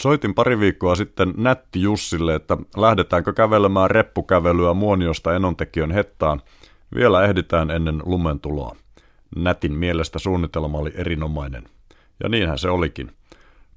[0.00, 6.42] Soitin pari viikkoa sitten Nätti Jussille, että lähdetäänkö kävelemään reppukävelyä Muoniosta Enontekiön hettaan.
[6.94, 8.76] Vielä ehditään ennen lumen tuloa.
[9.36, 11.64] Nätin mielestä suunnitelma oli erinomainen.
[12.22, 13.12] Ja niinhän se olikin.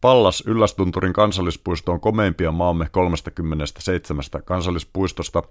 [0.00, 5.42] Pallas Yllästunturin kansallispuisto on komeimpia maamme 37 kansallispuistosta,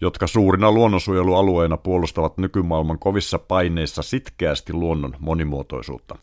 [0.00, 6.18] jotka suurina luonnonsuojelualueina puolustavat nykymaailman kovissa paineissa sitkeästi luonnon monimuotoisuutta.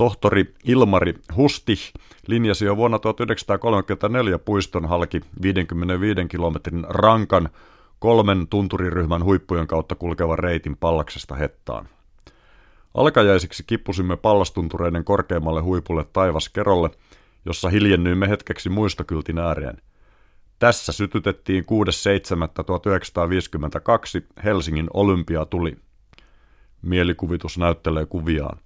[0.00, 1.92] Tohtori Ilmari Hustih
[2.26, 7.48] linjasi jo vuonna 1934 puiston halki 55 kilometrin rankan
[7.98, 11.88] kolmen tunturiryhmän huippujen kautta kulkevan reitin Pallaksesta Hettaan.
[12.94, 16.90] Alkajaisiksi kippusimme pallastuntureiden korkeammalle huipulle taivaskerolle,
[17.44, 19.76] jossa hiljennyimme hetkeksi muistokyltin ääreen.
[20.58, 21.68] Tässä sytytettiin 6.7.1952
[24.44, 25.76] Helsingin olympia tuli.
[26.82, 28.58] Mielikuvitus näyttelee kuviaan.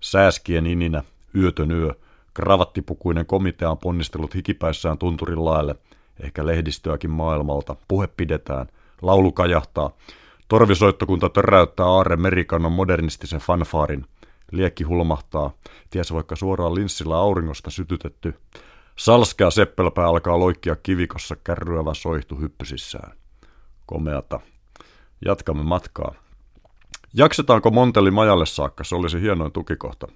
[0.00, 1.02] Sääskien ininä,
[1.34, 1.94] yötön yö,
[2.34, 5.74] kravattipukuinen komitea on ponnistellut hikipäissään tunturin laelle,
[6.20, 8.66] ehkä lehdistöäkin maailmalta, puhe pidetään,
[9.02, 9.90] laulu kajahtaa,
[10.48, 14.06] torvisoittokunta töräyttää Aarre Merikannon modernistisen fanfaarin,
[14.52, 15.50] liekki hulmahtaa,
[15.90, 18.34] ties vaikka suoraan linssillä auringosta sytytetty,
[18.96, 23.12] salskea seppelpää alkaa loikkia kivikossa kärryävä soihtu hyppysissään.
[23.86, 24.40] Komeata.
[25.24, 26.14] Jatkamme matkaa.
[27.14, 28.84] Jaksetaanko Monteli majalle saakka?
[28.84, 30.06] Se olisi hienoin tukikohta.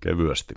[0.00, 0.54] Kevyesti.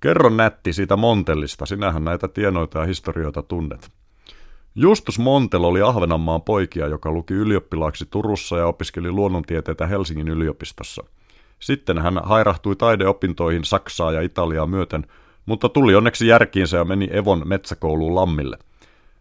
[0.00, 3.90] Kerro nätti siitä Montellista, sinähän näitä tienoita ja historioita tunnet.
[4.74, 11.04] Justus Montel oli Ahvenanmaan poikia, joka luki ylioppilaaksi Turussa ja opiskeli luonnontieteitä Helsingin yliopistossa.
[11.58, 15.06] Sitten hän hairahtui taideopintoihin Saksaa ja Italiaa myöten,
[15.46, 18.58] mutta tuli onneksi järkiinsä ja meni Evon metsäkouluun Lammille.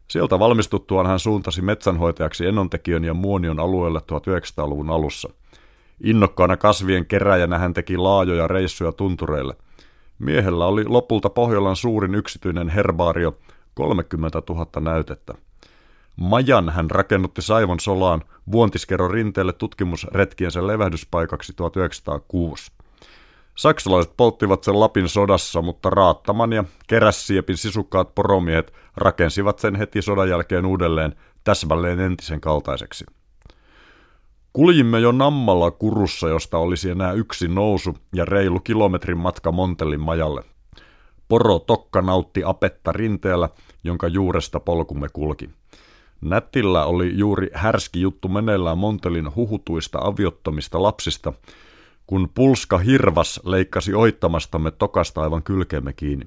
[0.07, 5.29] Sieltä valmistuttuaan hän suuntasi metsänhoitajaksi Enontekiön ja Muonion alueelle 1900-luvun alussa.
[6.03, 9.55] Innokkaana kasvien keräjänä hän teki laajoja reissuja tuntureille.
[10.19, 13.33] Miehellä oli lopulta Pohjolan suurin yksityinen herbaario,
[13.73, 15.33] 30 000 näytettä.
[16.15, 22.71] Majan hän rakennutti Saivon solaan vuontiskero rinteelle tutkimusretkiensä levähdyspaikaksi 1906.
[23.55, 30.29] Saksalaiset polttivat sen Lapin sodassa, mutta Raattaman ja Kerässiepin sisukkaat poromiehet rakensivat sen heti sodan
[30.29, 33.05] jälkeen uudelleen täsmälleen entisen kaltaiseksi.
[34.53, 40.43] Kuljimme jo nammalla kurussa, josta olisi enää yksi nousu ja reilu kilometrin matka Montellin majalle.
[41.27, 43.49] Poro Tokka nautti apetta rinteellä,
[43.83, 45.49] jonka juuresta polkumme kulki.
[46.21, 51.33] Nättillä oli juuri härski juttu meneillään Montelin huhutuista aviottomista lapsista,
[52.07, 56.25] kun pulska hirvas leikkasi oittamastamme tokasta aivan kylkeemme kiinni.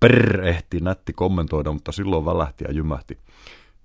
[0.00, 3.18] Prr, ehti nätti kommentoida, mutta silloin välähti ja jymähti.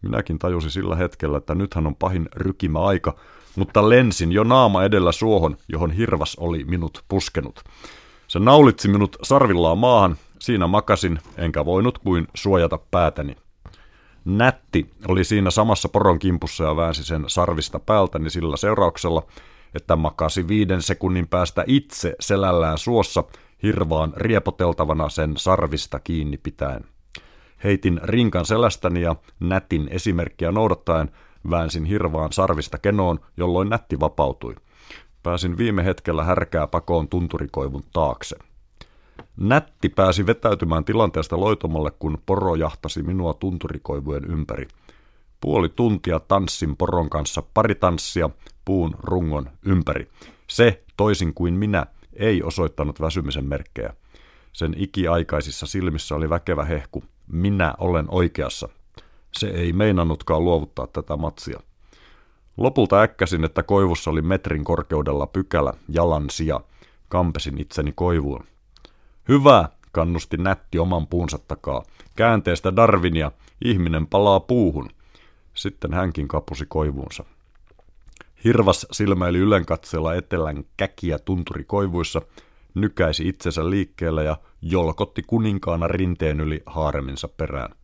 [0.01, 3.15] Minäkin tajusin sillä hetkellä, että nythän on pahin rykimä aika,
[3.55, 7.63] mutta lensin jo naama edellä suohon, johon hirvas oli minut puskenut.
[8.27, 13.35] Se naulitsi minut sarvillaan maahan, siinä makasin, enkä voinut kuin suojata päätäni.
[14.25, 19.23] Nätti oli siinä samassa poron kimpussa ja väänsi sen sarvista päältäni sillä seurauksella,
[19.73, 23.23] että makasi viiden sekunnin päästä itse selällään suossa
[23.63, 26.85] hirvaan riepoteltavana sen sarvista kiinni pitäen.
[27.63, 31.11] Heitin rinkan selästäni ja nätin esimerkkiä noudattaen
[31.49, 34.55] väänsin hirvaan sarvista kenoon, jolloin nätti vapautui.
[35.23, 38.35] Pääsin viime hetkellä härkää pakoon tunturikoivun taakse.
[39.37, 44.67] Nätti pääsi vetäytymään tilanteesta loitomalle, kun poro jahtasi minua tunturikoivujen ympäri.
[45.41, 48.29] Puoli tuntia tanssin poron kanssa pari tanssia
[48.65, 50.07] puun rungon ympäri.
[50.47, 53.93] Se, toisin kuin minä, ei osoittanut väsymisen merkkejä.
[54.53, 57.03] Sen ikiaikaisissa silmissä oli väkevä hehku.
[57.35, 58.69] Minä olen oikeassa.
[59.33, 61.59] Se ei meinannutkaan luovuttaa tätä matsia.
[62.57, 66.59] Lopulta äkkäsin, että koivussa oli metrin korkeudella pykälä, jalan sija.
[67.09, 68.43] Kampesin itseni koivuun.
[69.27, 71.83] Hyvä, kannusti nätti oman puunsa takaa.
[72.15, 73.31] Käänteestä Darwinia,
[73.65, 74.89] ihminen palaa puuhun.
[75.53, 77.23] Sitten hänkin kapusi koivuunsa.
[78.43, 82.21] Hirvas silmäili ylenkatseella etelän käkiä tunturikoivuissa,
[82.75, 87.75] nykäisi itsensä liikkeelle ja jolkotti kuninkaana rinteen yli haareminsa perään.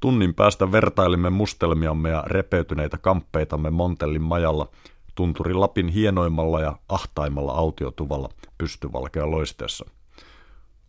[0.00, 4.68] Tunnin päästä vertailimme mustelmiamme ja repeytyneitä kamppeitamme Montellin majalla,
[5.14, 9.84] tunturi Lapin hienoimmalla ja ahtaimmalla autiotuvalla pystyvalkea loisteessa.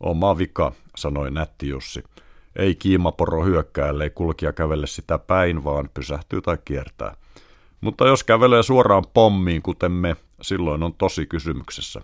[0.00, 2.04] Oma vika, sanoi nätti Jussi.
[2.56, 7.16] Ei kiimaporo hyökkää, ellei kulkija kävele sitä päin, vaan pysähtyy tai kiertää.
[7.80, 12.02] Mutta jos kävelee suoraan pommiin, kuten me, silloin on tosi kysymyksessä.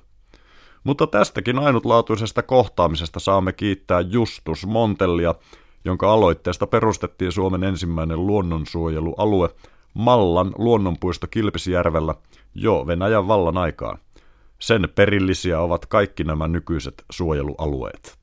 [0.84, 5.34] Mutta tästäkin ainutlaatuisesta kohtaamisesta saamme kiittää Justus Montellia,
[5.84, 9.48] jonka aloitteesta perustettiin Suomen ensimmäinen luonnonsuojelualue,
[9.94, 12.14] Mallan luonnonpuisto Kilpisjärvellä,
[12.54, 13.98] jo Venäjän vallan aikaan.
[14.58, 18.21] Sen perillisiä ovat kaikki nämä nykyiset suojelualueet.